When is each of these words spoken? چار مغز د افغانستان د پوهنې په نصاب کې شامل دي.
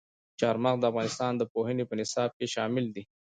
چار 0.39 0.55
مغز 0.63 0.79
د 0.81 0.85
افغانستان 0.91 1.33
د 1.37 1.43
پوهنې 1.53 1.83
په 1.87 1.95
نصاب 1.99 2.29
کې 2.37 2.51
شامل 2.55 2.85
دي. 2.95 3.03